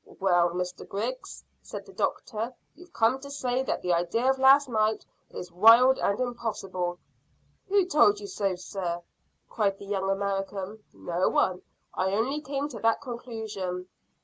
[0.19, 4.67] "Well, Mr Griggs," said the doctor, "you've come to say that the idea of last
[4.67, 6.97] night is wild and impossible."
[7.67, 9.03] "Who told you so, sir?"
[9.47, 10.83] cried the young American.
[10.91, 11.61] "No one.
[11.93, 13.89] I only came to that conclusion."